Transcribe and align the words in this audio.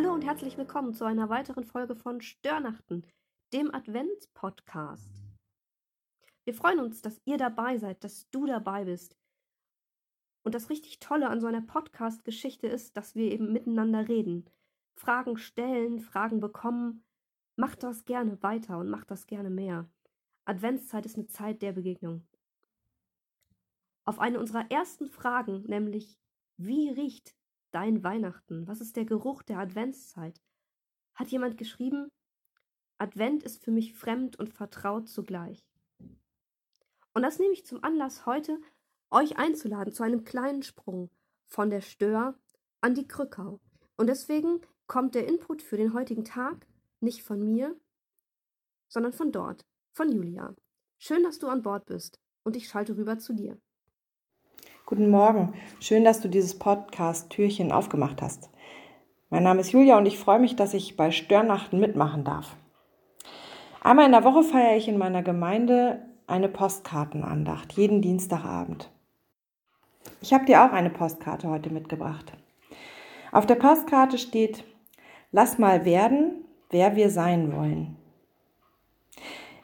Hallo 0.00 0.14
und 0.14 0.24
herzlich 0.24 0.56
willkommen 0.56 0.94
zu 0.94 1.04
einer 1.04 1.28
weiteren 1.28 1.64
Folge 1.64 1.96
von 1.96 2.20
Störnachten, 2.20 3.04
dem 3.52 3.74
Adventspodcast. 3.74 5.10
Wir 6.44 6.54
freuen 6.54 6.78
uns, 6.78 7.02
dass 7.02 7.20
ihr 7.24 7.36
dabei 7.36 7.78
seid, 7.78 8.04
dass 8.04 8.30
du 8.30 8.46
dabei 8.46 8.84
bist. 8.84 9.16
Und 10.44 10.54
das 10.54 10.70
richtig 10.70 11.00
Tolle 11.00 11.28
an 11.28 11.40
so 11.40 11.48
einer 11.48 11.62
Podcast-Geschichte 11.62 12.68
ist, 12.68 12.96
dass 12.96 13.16
wir 13.16 13.32
eben 13.32 13.52
miteinander 13.52 14.06
reden, 14.06 14.48
Fragen 14.94 15.36
stellen, 15.36 15.98
Fragen 15.98 16.38
bekommen. 16.38 17.04
Macht 17.56 17.82
das 17.82 18.04
gerne 18.04 18.40
weiter 18.40 18.78
und 18.78 18.90
macht 18.90 19.10
das 19.10 19.26
gerne 19.26 19.50
mehr. 19.50 19.90
Adventszeit 20.44 21.06
ist 21.06 21.16
eine 21.16 21.26
Zeit 21.26 21.60
der 21.60 21.72
Begegnung. 21.72 22.24
Auf 24.04 24.20
eine 24.20 24.38
unserer 24.38 24.70
ersten 24.70 25.08
Fragen, 25.08 25.64
nämlich 25.64 26.20
wie 26.56 26.88
riecht 26.88 27.34
dein 27.70 28.02
Weihnachten? 28.02 28.66
Was 28.66 28.80
ist 28.80 28.96
der 28.96 29.04
Geruch 29.04 29.42
der 29.42 29.58
Adventszeit? 29.58 30.40
Hat 31.14 31.28
jemand 31.28 31.58
geschrieben, 31.58 32.10
Advent 32.98 33.42
ist 33.42 33.62
für 33.62 33.70
mich 33.70 33.94
fremd 33.94 34.38
und 34.38 34.48
vertraut 34.48 35.08
zugleich. 35.08 35.64
Und 37.14 37.22
das 37.22 37.38
nehme 37.38 37.52
ich 37.52 37.66
zum 37.66 37.82
Anlass, 37.82 38.26
heute 38.26 38.60
euch 39.10 39.38
einzuladen 39.38 39.92
zu 39.92 40.02
einem 40.02 40.24
kleinen 40.24 40.62
Sprung 40.62 41.10
von 41.46 41.70
der 41.70 41.80
Stör 41.80 42.38
an 42.80 42.94
die 42.94 43.06
Krückau. 43.06 43.60
Und 43.96 44.06
deswegen 44.06 44.60
kommt 44.86 45.14
der 45.14 45.26
Input 45.26 45.62
für 45.62 45.76
den 45.76 45.94
heutigen 45.94 46.24
Tag 46.24 46.66
nicht 47.00 47.22
von 47.22 47.44
mir, 47.44 47.78
sondern 48.88 49.12
von 49.12 49.32
dort, 49.32 49.66
von 49.92 50.10
Julia. 50.10 50.54
Schön, 50.98 51.22
dass 51.22 51.38
du 51.38 51.48
an 51.48 51.62
Bord 51.62 51.86
bist 51.86 52.20
und 52.44 52.56
ich 52.56 52.68
schalte 52.68 52.96
rüber 52.96 53.18
zu 53.18 53.32
dir. 53.32 53.60
Guten 54.88 55.10
Morgen. 55.10 55.52
Schön, 55.80 56.02
dass 56.02 56.22
du 56.22 56.28
dieses 56.28 56.58
Podcast-Türchen 56.58 57.72
aufgemacht 57.72 58.22
hast. 58.22 58.48
Mein 59.28 59.42
Name 59.42 59.60
ist 59.60 59.72
Julia 59.72 59.98
und 59.98 60.06
ich 60.06 60.18
freue 60.18 60.38
mich, 60.38 60.56
dass 60.56 60.72
ich 60.72 60.96
bei 60.96 61.10
Störnachten 61.10 61.78
mitmachen 61.78 62.24
darf. 62.24 62.56
Einmal 63.82 64.06
in 64.06 64.12
der 64.12 64.24
Woche 64.24 64.42
feiere 64.42 64.78
ich 64.78 64.88
in 64.88 64.96
meiner 64.96 65.22
Gemeinde 65.22 66.06
eine 66.26 66.48
Postkartenandacht, 66.48 67.74
jeden 67.74 68.00
Dienstagabend. 68.00 68.90
Ich 70.22 70.32
habe 70.32 70.46
dir 70.46 70.64
auch 70.64 70.72
eine 70.72 70.88
Postkarte 70.88 71.50
heute 71.50 71.68
mitgebracht. 71.68 72.32
Auf 73.30 73.44
der 73.44 73.56
Postkarte 73.56 74.16
steht, 74.16 74.64
lass 75.32 75.58
mal 75.58 75.84
werden, 75.84 76.46
wer 76.70 76.96
wir 76.96 77.10
sein 77.10 77.54
wollen. 77.54 77.94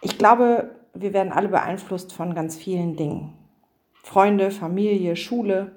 Ich 0.00 0.16
glaube, 0.16 0.76
wir 0.94 1.12
werden 1.12 1.30
alle 1.30 1.48
beeinflusst 1.48 2.14
von 2.14 2.34
ganz 2.34 2.56
vielen 2.56 2.96
Dingen. 2.96 3.36
Freunde, 4.02 4.50
Familie, 4.50 5.16
Schule. 5.16 5.72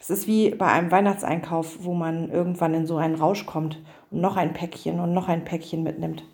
Es 0.00 0.10
ist 0.10 0.26
wie 0.26 0.50
bei 0.50 0.66
einem 0.66 0.90
Weihnachtseinkauf, 0.90 1.84
wo 1.84 1.94
man 1.94 2.30
irgendwann 2.30 2.74
in 2.74 2.86
so 2.86 2.96
einen 2.96 3.14
Rausch 3.14 3.46
kommt 3.46 3.78
und 4.10 4.20
noch 4.20 4.36
ein 4.36 4.52
Päckchen 4.52 4.98
und 5.00 5.12
noch 5.12 5.28
ein 5.28 5.44
Päckchen 5.44 5.82
mitnimmt. 5.82 6.24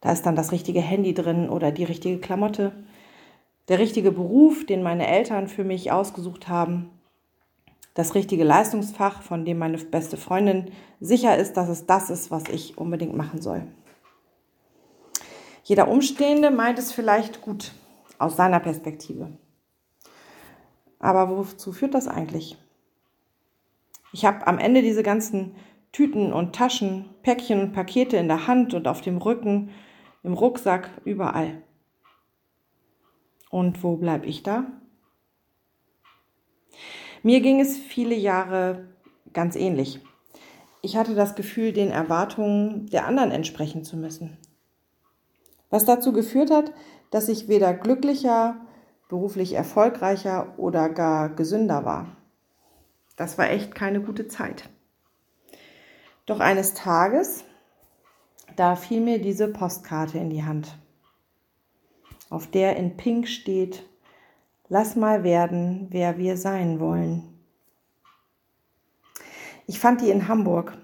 Da 0.00 0.12
ist 0.12 0.24
dann 0.26 0.36
das 0.36 0.52
richtige 0.52 0.80
Handy 0.80 1.14
drin 1.14 1.48
oder 1.48 1.70
die 1.72 1.84
richtige 1.84 2.18
Klamotte, 2.18 2.72
der 3.68 3.78
richtige 3.78 4.10
Beruf, 4.10 4.66
den 4.66 4.82
meine 4.82 5.06
Eltern 5.06 5.46
für 5.46 5.62
mich 5.62 5.92
ausgesucht 5.92 6.48
haben, 6.48 6.90
das 7.94 8.14
richtige 8.14 8.44
Leistungsfach, 8.44 9.22
von 9.22 9.44
dem 9.44 9.58
meine 9.58 9.78
beste 9.78 10.16
Freundin 10.16 10.70
sicher 11.00 11.36
ist, 11.36 11.56
dass 11.56 11.68
es 11.68 11.86
das 11.86 12.10
ist, 12.10 12.30
was 12.30 12.44
ich 12.48 12.78
unbedingt 12.78 13.16
machen 13.16 13.40
soll. 13.40 13.62
Jeder 15.64 15.88
Umstehende 15.88 16.50
meint 16.50 16.78
es 16.78 16.92
vielleicht 16.92 17.42
gut 17.42 17.72
aus 18.18 18.36
seiner 18.36 18.60
Perspektive. 18.60 19.28
Aber 21.00 21.28
wozu 21.36 21.72
führt 21.72 21.94
das 21.94 22.06
eigentlich? 22.06 22.56
Ich 24.12 24.24
habe 24.24 24.46
am 24.46 24.58
Ende 24.58 24.82
diese 24.82 25.02
ganzen 25.02 25.56
Tüten 25.92 26.32
und 26.32 26.54
Taschen, 26.54 27.06
Päckchen 27.22 27.60
und 27.60 27.72
Pakete 27.72 28.16
in 28.16 28.28
der 28.28 28.46
Hand 28.46 28.74
und 28.74 28.86
auf 28.86 29.00
dem 29.00 29.18
Rücken, 29.18 29.70
im 30.22 30.34
Rucksack, 30.34 30.90
überall. 31.04 31.62
Und 33.50 33.82
wo 33.82 33.96
bleibe 33.96 34.26
ich 34.26 34.42
da? 34.42 34.66
Mir 37.22 37.40
ging 37.40 37.60
es 37.60 37.76
viele 37.76 38.14
Jahre 38.14 38.88
ganz 39.32 39.56
ähnlich. 39.56 40.00
Ich 40.82 40.96
hatte 40.96 41.14
das 41.14 41.34
Gefühl, 41.34 41.72
den 41.72 41.90
Erwartungen 41.90 42.86
der 42.86 43.06
anderen 43.06 43.30
entsprechen 43.30 43.84
zu 43.84 43.96
müssen. 43.96 44.38
Was 45.68 45.84
dazu 45.84 46.12
geführt 46.12 46.50
hat, 46.50 46.72
dass 47.10 47.28
ich 47.28 47.48
weder 47.48 47.74
glücklicher 47.74 48.60
beruflich 49.10 49.54
erfolgreicher 49.54 50.54
oder 50.56 50.88
gar 50.88 51.30
gesünder 51.30 51.84
war. 51.84 52.16
Das 53.16 53.36
war 53.36 53.50
echt 53.50 53.74
keine 53.74 54.00
gute 54.00 54.28
Zeit. 54.28 54.70
Doch 56.26 56.38
eines 56.38 56.74
Tages, 56.74 57.44
da 58.54 58.76
fiel 58.76 59.00
mir 59.00 59.20
diese 59.20 59.48
Postkarte 59.48 60.16
in 60.16 60.30
die 60.30 60.44
Hand, 60.44 60.78
auf 62.30 62.46
der 62.46 62.76
in 62.76 62.96
Pink 62.96 63.26
steht, 63.26 63.84
lass 64.68 64.94
mal 64.94 65.24
werden, 65.24 65.88
wer 65.90 66.16
wir 66.16 66.36
sein 66.36 66.78
wollen. 66.78 67.24
Ich 69.66 69.80
fand 69.80 70.02
die 70.02 70.10
in 70.10 70.28
Hamburg 70.28 70.78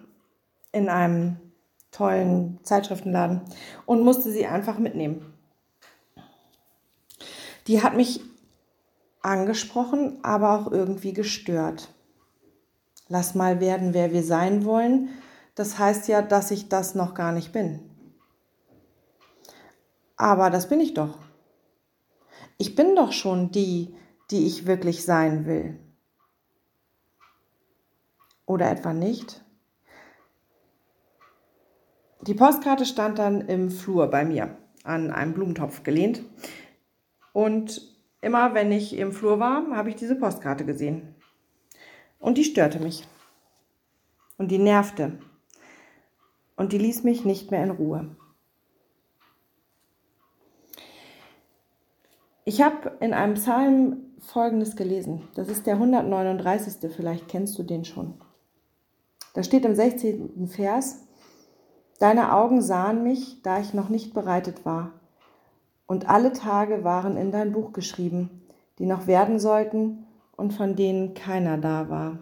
in 0.73 0.89
einem 0.89 1.37
tollen 1.93 2.59
Zeitschriftenladen 2.65 3.43
und 3.87 4.03
musste 4.03 4.33
sie 4.33 4.47
einfach 4.47 4.79
mitnehmen 4.79 5.36
die 7.67 7.83
hat 7.83 7.97
mich 7.97 8.21
angesprochen, 9.23 10.19
aber 10.23 10.53
auch 10.53 10.71
irgendwie 10.71 11.13
gestört. 11.13 11.93
Lass 13.09 13.35
mal 13.35 13.61
werden, 13.61 13.95
wer 13.95 14.13
wir 14.13 14.23
sein 14.23 14.65
wollen. 14.65 15.11
Das 15.55 15.79
heißt 15.79 16.09
ja, 16.09 16.23
dass 16.23 16.51
ich 16.51 16.69
das 16.69 16.95
noch 16.95 17.15
gar 17.15 17.33
nicht 17.33 17.53
bin. 17.53 17.81
Aber 20.17 20.51
das 20.51 20.69
bin 20.69 20.81
ich 20.81 20.95
doch. 20.95 21.19
Ich 22.59 22.75
bin 22.75 22.97
doch 22.97 23.13
schon 23.13 23.51
die, 23.51 23.95
die 24.31 24.47
ich 24.47 24.67
wirklich 24.67 25.05
sein 25.05 25.47
will. 25.47 25.79
Oder 28.47 28.71
etwa 28.71 28.93
nicht? 28.93 29.45
Die 32.23 32.35
Postkarte 32.35 32.87
stand 32.87 33.19
dann 33.19 33.43
im 33.43 33.71
Flur 33.71 34.09
bei 34.09 34.25
mir 34.25 34.57
an 34.85 35.11
einem 35.11 35.35
Blumentopf 35.35 35.83
gelehnt. 35.83 36.23
Und 37.37 37.83
immer 38.23 38.55
wenn 38.55 38.73
ich 38.73 38.97
im 38.97 39.13
Flur 39.13 39.39
war, 39.39 39.67
habe 39.73 39.91
ich 39.91 39.95
diese 39.95 40.17
Postkarte 40.17 40.65
gesehen. 40.65 41.15
Und 42.19 42.39
die 42.39 42.45
störte 42.45 42.81
mich. 42.81 43.07
Und 44.39 44.51
die 44.51 44.57
nervte. 44.57 45.19
Und 46.57 46.73
die 46.73 46.79
ließ 46.79 47.05
mich 47.05 47.27
nicht 47.27 47.51
mehr 47.51 47.63
in 47.63 47.73
Ruhe. 47.73 48.17
Ich 52.47 52.63
habe 52.63 52.97
in 53.01 53.13
einem 53.13 53.35
Psalm 53.35 53.99
Folgendes 54.19 54.75
gelesen. 54.75 55.29
Das 55.35 55.49
ist 55.49 55.67
der 55.67 55.75
139. 55.75 56.91
Vielleicht 56.91 57.29
kennst 57.29 57.59
du 57.59 57.65
den 57.65 57.85
schon. 57.85 58.15
Da 59.35 59.43
steht 59.43 59.67
im 59.67 59.75
16. 59.75 60.49
Vers, 60.49 61.03
Deine 61.99 62.33
Augen 62.33 62.63
sahen 62.63 63.03
mich, 63.03 63.43
da 63.43 63.61
ich 63.61 63.75
noch 63.75 63.91
nicht 63.91 64.15
bereitet 64.15 64.65
war 64.65 64.95
und 65.87 66.09
alle 66.09 66.33
Tage 66.33 66.85
waren 66.85 67.17
in 67.17 67.31
dein 67.31 67.53
Buch 67.53 67.73
geschrieben, 67.73 68.43
die 68.79 68.87
noch 68.87 69.07
werden 69.07 69.39
sollten 69.39 70.07
und 70.37 70.53
von 70.53 70.77
denen 70.77 71.15
keiner 71.15 71.59
da 71.59 71.89
war. 71.89 72.19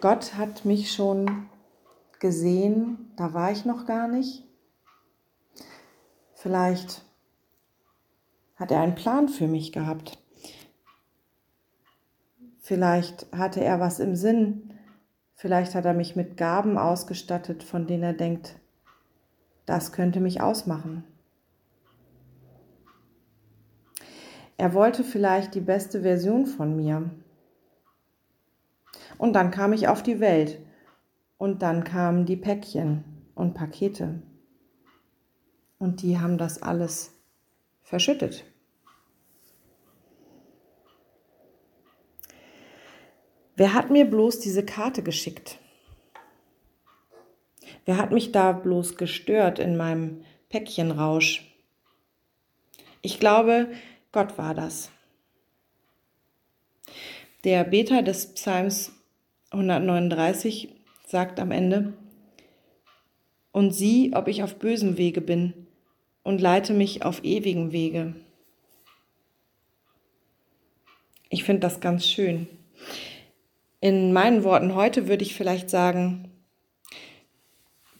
Gott 0.00 0.34
hat 0.34 0.64
mich 0.64 0.92
schon 0.92 1.48
gesehen, 2.18 3.12
da 3.16 3.34
war 3.34 3.52
ich 3.52 3.64
noch 3.64 3.86
gar 3.86 4.08
nicht. 4.08 4.42
Vielleicht 6.34 7.04
hat 8.56 8.72
er 8.72 8.80
einen 8.80 8.96
Plan 8.96 9.28
für 9.28 9.46
mich 9.46 9.70
gehabt. 9.70 10.18
Vielleicht 12.58 13.26
hatte 13.32 13.62
er 13.62 13.78
was 13.78 14.00
im 14.00 14.16
Sinn. 14.16 14.72
Vielleicht 15.34 15.74
hat 15.74 15.84
er 15.84 15.94
mich 15.94 16.16
mit 16.16 16.36
Gaben 16.36 16.78
ausgestattet, 16.78 17.62
von 17.62 17.86
denen 17.86 18.02
er 18.02 18.12
denkt, 18.12 18.56
das 19.66 19.92
könnte 19.92 20.20
mich 20.20 20.40
ausmachen. 20.40 21.04
Er 24.56 24.74
wollte 24.74 25.02
vielleicht 25.02 25.54
die 25.54 25.60
beste 25.60 26.02
Version 26.02 26.46
von 26.46 26.76
mir. 26.76 27.10
Und 29.18 29.32
dann 29.32 29.50
kam 29.50 29.72
ich 29.72 29.88
auf 29.88 30.02
die 30.02 30.20
Welt. 30.20 30.58
Und 31.38 31.62
dann 31.62 31.82
kamen 31.82 32.26
die 32.26 32.36
Päckchen 32.36 33.02
und 33.34 33.54
Pakete. 33.54 34.22
Und 35.78 36.02
die 36.02 36.20
haben 36.20 36.38
das 36.38 36.62
alles 36.62 37.12
verschüttet. 37.82 38.44
Wer 43.56 43.74
hat 43.74 43.90
mir 43.90 44.08
bloß 44.08 44.38
diese 44.38 44.64
Karte 44.64 45.02
geschickt? 45.02 45.58
Wer 47.84 47.96
hat 47.96 48.12
mich 48.12 48.32
da 48.32 48.52
bloß 48.52 48.96
gestört 48.96 49.58
in 49.58 49.76
meinem 49.76 50.24
Päckchenrausch? 50.48 51.52
Ich 53.00 53.18
glaube, 53.18 53.68
Gott 54.12 54.38
war 54.38 54.54
das. 54.54 54.90
Der 57.44 57.64
Beter 57.64 58.02
des 58.02 58.34
Psalms 58.34 58.92
139 59.50 60.68
sagt 61.06 61.40
am 61.40 61.50
Ende, 61.50 61.92
und 63.50 63.72
sieh, 63.72 64.12
ob 64.14 64.28
ich 64.28 64.42
auf 64.42 64.56
bösem 64.56 64.96
Wege 64.96 65.20
bin, 65.20 65.52
und 66.22 66.40
leite 66.40 66.72
mich 66.72 67.04
auf 67.04 67.24
ewigem 67.24 67.72
Wege. 67.72 68.14
Ich 71.28 71.44
finde 71.44 71.60
das 71.60 71.80
ganz 71.80 72.06
schön. 72.06 72.46
In 73.80 74.12
meinen 74.12 74.44
Worten 74.44 74.74
heute 74.74 75.08
würde 75.08 75.24
ich 75.24 75.34
vielleicht 75.34 75.68
sagen, 75.68 76.31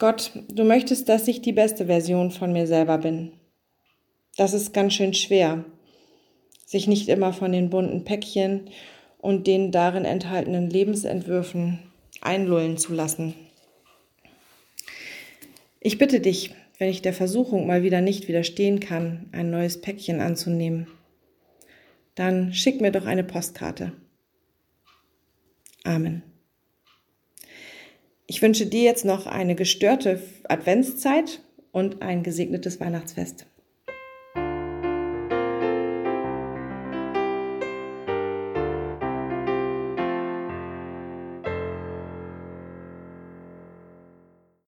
Gott, 0.02 0.32
du 0.48 0.64
möchtest, 0.64 1.08
dass 1.08 1.28
ich 1.28 1.42
die 1.42 1.52
beste 1.52 1.86
Version 1.86 2.32
von 2.32 2.52
mir 2.52 2.66
selber 2.66 2.98
bin. 2.98 3.34
Das 4.36 4.52
ist 4.52 4.74
ganz 4.74 4.94
schön 4.94 5.14
schwer, 5.14 5.64
sich 6.66 6.88
nicht 6.88 7.08
immer 7.08 7.32
von 7.32 7.52
den 7.52 7.70
bunten 7.70 8.02
Päckchen 8.02 8.68
und 9.18 9.46
den 9.46 9.70
darin 9.70 10.04
enthaltenen 10.04 10.68
Lebensentwürfen 10.68 11.78
einlullen 12.20 12.78
zu 12.78 12.92
lassen. 12.92 13.34
Ich 15.78 15.98
bitte 15.98 16.18
dich, 16.18 16.52
wenn 16.78 16.88
ich 16.88 17.02
der 17.02 17.12
Versuchung 17.12 17.68
mal 17.68 17.84
wieder 17.84 18.00
nicht 18.00 18.26
widerstehen 18.26 18.80
kann, 18.80 19.28
ein 19.30 19.52
neues 19.52 19.80
Päckchen 19.80 20.20
anzunehmen, 20.20 20.88
dann 22.16 22.52
schick 22.52 22.80
mir 22.80 22.90
doch 22.90 23.06
eine 23.06 23.22
Postkarte. 23.22 23.92
Amen. 25.84 26.24
Ich 28.32 28.40
wünsche 28.40 28.64
dir 28.64 28.82
jetzt 28.82 29.04
noch 29.04 29.26
eine 29.26 29.54
gestörte 29.54 30.18
Adventszeit 30.48 31.42
und 31.70 32.00
ein 32.00 32.22
gesegnetes 32.22 32.80
Weihnachtsfest. 32.80 33.44